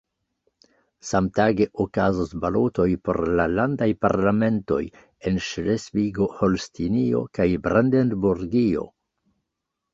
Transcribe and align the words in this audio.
Samtage 1.09 1.67
okazos 1.83 2.31
balotoj 2.45 2.87
por 3.09 3.19
la 3.41 3.45
landaj 3.59 3.89
parlamentoj 4.07 4.81
en 5.33 5.39
Ŝlesvigo-Holstinio 5.51 7.25
kaj 7.41 7.51
Brandenburgio. 7.69 8.91